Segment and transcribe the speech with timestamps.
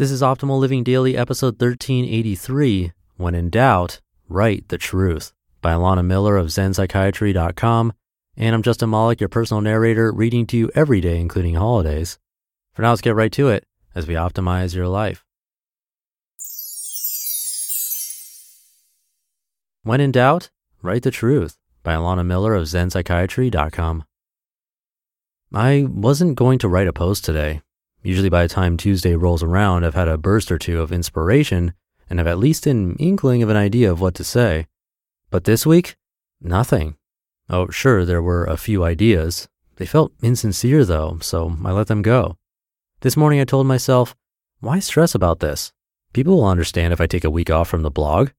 [0.00, 6.02] This is Optimal Living Daily, episode 1383 When in Doubt, Write the Truth by Alana
[6.02, 7.92] Miller of ZenPsychiatry.com.
[8.34, 12.18] And I'm Justin Malik, your personal narrator, reading to you every day, including holidays.
[12.72, 15.22] For now, let's get right to it as we optimize your life.
[19.82, 20.48] When in Doubt,
[20.80, 24.04] Write the Truth by Alana Miller of ZenPsychiatry.com.
[25.52, 27.60] I wasn't going to write a post today.
[28.02, 31.74] Usually by the time Tuesday rolls around, I've had a burst or two of inspiration
[32.08, 34.66] and have at least an inkling of an idea of what to say.
[35.30, 35.96] But this week,
[36.40, 36.96] nothing.
[37.48, 39.48] Oh, sure, there were a few ideas.
[39.76, 42.36] They felt insincere though, so I let them go.
[43.00, 44.14] This morning I told myself,
[44.60, 45.72] why stress about this?
[46.12, 48.30] People will understand if I take a week off from the blog.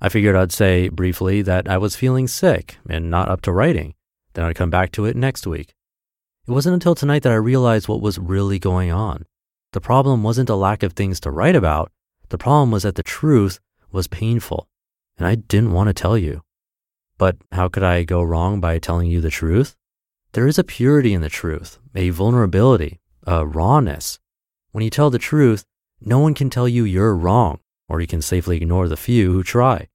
[0.00, 3.94] I figured I'd say briefly that I was feeling sick and not up to writing.
[4.34, 5.74] Then I'd come back to it next week.
[6.48, 9.26] It wasn't until tonight that I realized what was really going on.
[9.72, 11.92] The problem wasn't a lack of things to write about.
[12.30, 13.60] The problem was that the truth
[13.92, 14.68] was painful,
[15.18, 16.42] and I didn't want to tell you.
[17.18, 19.76] But how could I go wrong by telling you the truth?
[20.32, 24.18] There is a purity in the truth, a vulnerability, a rawness.
[24.72, 25.64] When you tell the truth,
[26.00, 29.42] no one can tell you you're wrong, or you can safely ignore the few who
[29.42, 29.88] try.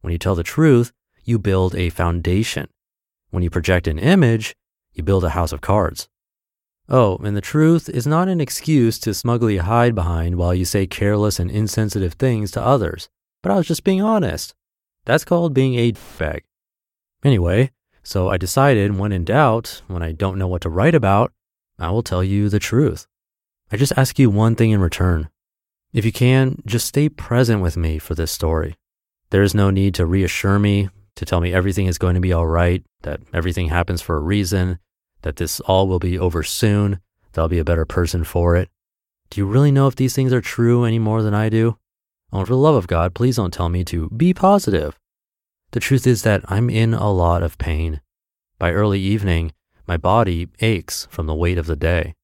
[0.00, 0.92] When you tell the truth,
[1.24, 2.68] you build a foundation.
[3.30, 4.54] When you project an image,
[4.92, 6.08] you build a house of cards.
[6.88, 10.86] Oh, and the truth is not an excuse to smugly hide behind while you say
[10.86, 13.08] careless and insensitive things to others,
[13.42, 14.54] but I was just being honest.
[15.04, 16.44] That's called being a bag.
[17.24, 17.70] Anyway,
[18.02, 21.32] so I decided when in doubt, when I don't know what to write about,
[21.78, 23.06] I will tell you the truth.
[23.70, 25.30] I just ask you one thing in return.
[25.92, 28.76] If you can, just stay present with me for this story.
[29.30, 32.32] There is no need to reassure me, to tell me everything is going to be
[32.32, 34.78] all right, that everything happens for a reason,
[35.22, 37.00] that this all will be over soon,
[37.32, 38.68] that I'll be a better person for it.
[39.30, 41.78] Do you really know if these things are true any more than I do?
[42.32, 44.98] Oh, for the love of God, please don't tell me to be positive.
[45.72, 48.00] The truth is that I'm in a lot of pain.
[48.58, 49.52] By early evening,
[49.86, 52.14] my body aches from the weight of the day.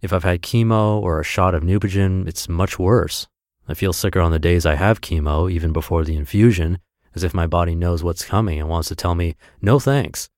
[0.00, 3.28] If I've had chemo or a shot of Neupogen, it's much worse.
[3.68, 6.78] I feel sicker on the days I have chemo, even before the infusion,
[7.14, 10.28] as if my body knows what's coming and wants to tell me, no thanks.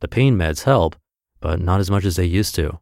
[0.00, 0.96] The pain meds help,
[1.40, 2.80] but not as much as they used to.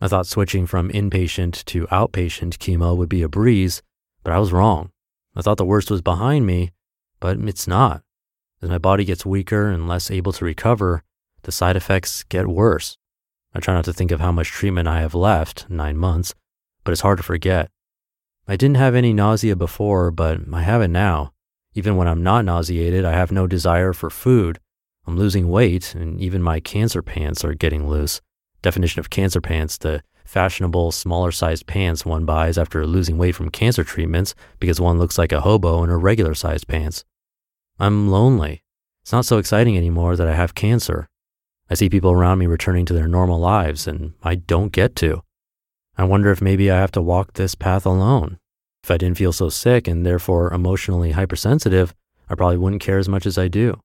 [0.00, 3.82] I thought switching from inpatient to outpatient chemo would be a breeze,
[4.22, 4.90] but I was wrong.
[5.34, 6.72] I thought the worst was behind me,
[7.20, 8.02] but it's not.
[8.62, 11.02] As my body gets weaker and less able to recover,
[11.42, 12.96] the side effects get worse.
[13.54, 16.34] I try not to think of how much treatment I have left, nine months,
[16.84, 17.70] but it's hard to forget.
[18.46, 21.32] I didn't have any nausea before, but I have it now.
[21.78, 24.58] Even when I'm not nauseated, I have no desire for food.
[25.06, 28.20] I'm losing weight, and even my cancer pants are getting loose.
[28.62, 33.48] Definition of cancer pants the fashionable, smaller sized pants one buys after losing weight from
[33.48, 37.04] cancer treatments because one looks like a hobo in her regular sized pants.
[37.78, 38.64] I'm lonely.
[39.02, 41.08] It's not so exciting anymore that I have cancer.
[41.70, 45.22] I see people around me returning to their normal lives, and I don't get to.
[45.96, 48.40] I wonder if maybe I have to walk this path alone.
[48.82, 51.94] If I didn't feel so sick and therefore emotionally hypersensitive,
[52.28, 53.80] I probably wouldn't care as much as I do.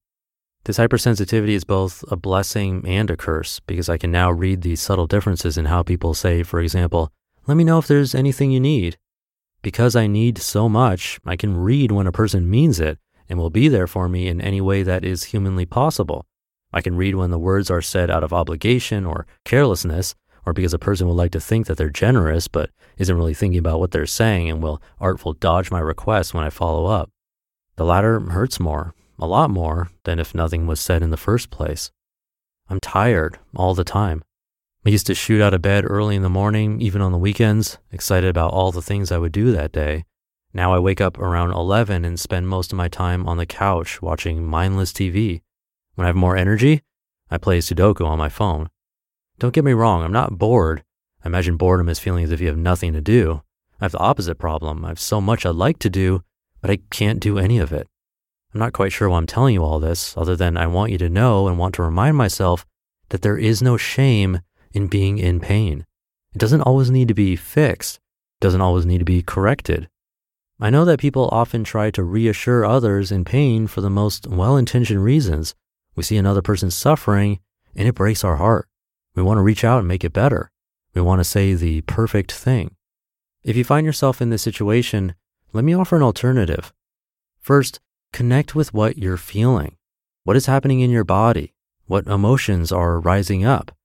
[0.66, 4.80] This hypersensitivity is both a blessing and a curse because I can now read these
[4.82, 7.12] subtle differences in how people say, for example,
[7.48, 8.98] let me know if there's anything you need.
[9.62, 12.98] Because I need so much, I can read when a person means it
[13.28, 16.26] and will be there for me in any way that is humanly possible.
[16.72, 20.74] I can read when the words are said out of obligation or carelessness, or because
[20.74, 23.92] a person would like to think that they're generous but isn't really thinking about what
[23.92, 27.10] they're saying and will artful dodge my request when I follow up.
[27.76, 31.50] The latter hurts more, a lot more, than if nothing was said in the first
[31.50, 31.92] place.
[32.70, 34.24] I'm tired all the time.
[34.86, 37.78] I used to shoot out of bed early in the morning, even on the weekends,
[37.92, 40.04] excited about all the things I would do that day.
[40.54, 44.02] Now I wake up around 11 and spend most of my time on the couch
[44.02, 45.42] watching mindless TV.
[45.96, 46.82] When I have more energy,
[47.32, 48.70] I play Sudoku on my phone.
[49.40, 50.84] Don't get me wrong, I'm not bored.
[51.24, 53.42] I imagine boredom is feeling as if you have nothing to do.
[53.80, 54.86] I have the opposite problem.
[54.86, 56.24] I have so much I'd like to do,
[56.62, 57.88] but I can't do any of it.
[58.54, 60.98] I'm not quite sure why I'm telling you all this, other than I want you
[61.00, 62.66] to know and want to remind myself
[63.10, 64.42] that there is no shame
[64.72, 65.86] in being in pain.
[66.34, 69.90] It doesn't always need to be fixed, it doesn't always need to be corrected.
[70.60, 74.56] I know that people often try to reassure others in pain for the most well
[74.56, 75.56] intentioned reasons.
[75.96, 77.40] We see another person suffering
[77.76, 78.68] and it breaks our heart.
[79.16, 80.50] We want to reach out and make it better.
[80.94, 82.76] We want to say the perfect thing.
[83.44, 85.16] If you find yourself in this situation,
[85.52, 86.74] let me offer an alternative.
[87.40, 87.80] First,
[88.12, 89.76] connect with what you're feeling.
[90.24, 91.54] What is happening in your body?
[91.86, 93.76] What emotions are rising up?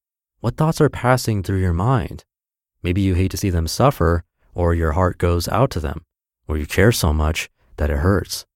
[0.41, 2.25] What thoughts are passing through your mind?
[2.83, 4.23] Maybe you hate to see them suffer,
[4.55, 6.05] or your heart goes out to them,
[6.47, 8.47] or you care so much that it hurts.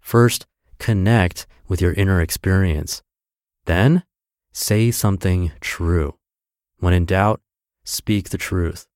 [0.00, 0.46] First,
[0.78, 3.02] connect with your inner experience.
[3.66, 4.02] Then,
[4.54, 6.14] say something true.
[6.78, 7.42] When in doubt,
[7.84, 8.86] speak the truth.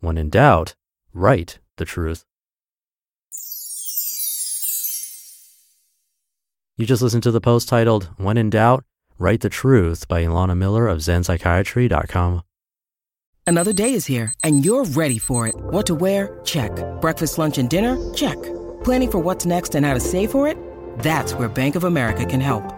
[0.00, 0.76] When in doubt,
[1.12, 2.24] write the truth.
[6.76, 8.84] You just listened to the post titled, When in Doubt,
[9.18, 12.42] Write the Truth by Ilana Miller of ZenPsychiatry.com.
[13.48, 15.56] Another day is here, and you're ready for it.
[15.58, 16.38] What to wear?
[16.44, 16.70] Check.
[17.00, 17.96] Breakfast, lunch, and dinner?
[18.14, 18.40] Check.
[18.84, 20.56] Planning for what's next and how to save for it?
[21.00, 22.77] That's where Bank of America can help.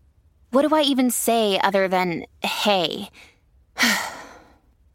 [0.51, 3.09] what do I even say other than hey?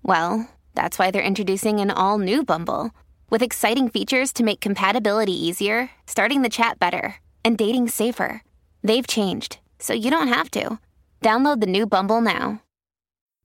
[0.02, 2.90] well, that's why they're introducing an all new Bumble
[3.30, 8.42] with exciting features to make compatibility easier, starting the chat better, and dating safer.
[8.82, 10.78] They've changed, so you don't have to.
[11.22, 12.62] Download the new Bumble now.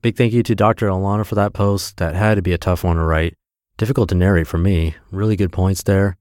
[0.01, 0.87] Big thank you to Dr.
[0.87, 1.97] Ilana for that post.
[1.97, 3.35] That had to be a tough one to write.
[3.77, 4.95] Difficult to narrate for me.
[5.11, 6.17] Really good points there.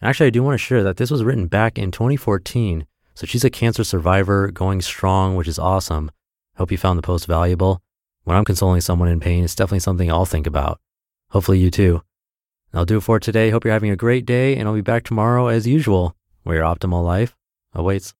[0.00, 2.86] Actually, I do want to share that this was written back in 2014.
[3.14, 6.10] So she's a cancer survivor going strong, which is awesome.
[6.56, 7.80] Hope you found the post valuable.
[8.24, 10.80] When I'm consoling someone in pain, it's definitely something I'll think about.
[11.30, 12.02] Hopefully you too.
[12.72, 13.50] I'll do it for today.
[13.50, 16.64] Hope you're having a great day, and I'll be back tomorrow as usual, where your
[16.64, 17.36] optimal life
[17.72, 18.14] awaits.